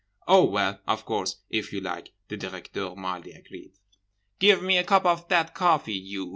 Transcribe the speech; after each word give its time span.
—'Oh, 0.27 0.45
well, 0.45 0.79
of 0.87 1.05
course, 1.05 1.35
if 1.51 1.71
you 1.71 1.79
like,' 1.79 2.09
the 2.27 2.35
Directeur 2.35 2.95
mildly 2.95 3.33
agreed. 3.33 3.73
'Give 4.39 4.59
me 4.63 4.79
a 4.79 4.83
cup 4.83 5.05
of 5.05 5.27
that 5.27 5.53
coffee, 5.53 5.93
you! 5.93 6.29